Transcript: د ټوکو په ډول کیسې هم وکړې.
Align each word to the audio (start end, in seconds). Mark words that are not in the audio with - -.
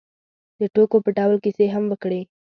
د 0.59 0.61
ټوکو 0.73 0.97
په 1.05 1.09
ډول 1.17 1.37
کیسې 1.43 1.65
هم 1.75 1.83
وکړې. 1.91 2.21